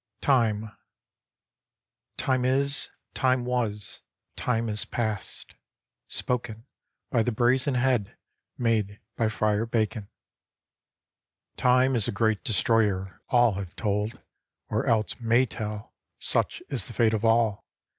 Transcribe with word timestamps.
Time 0.21 0.71
is 2.43 2.89
!"Time 3.13 3.45
was!" 3.45 4.01
Time 4.35 4.67
is 4.67 4.83
past!" 4.83 5.53
{^Spoken 6.09 6.63
by 7.11 7.21
the 7.21 7.31
Brazen 7.31 7.75
Head 7.75 8.17
made 8.57 8.99
by 9.15 9.29
Friar 9.29 9.67
Bacon.) 9.67 10.09
TIME 11.55 11.95
is 11.95 12.07
a 12.07 12.11
great 12.11 12.43
Destroyer— 12.43 13.21
all 13.29 13.51
have 13.51 13.75
told, 13.75 14.19
Or 14.69 14.87
else 14.87 15.19
may 15.19 15.45
tell 15.45 15.93
(such 16.17 16.63
is 16.67 16.87
the 16.87 16.93
fate 16.93 17.13
of 17.13 17.23
all 17.23 17.63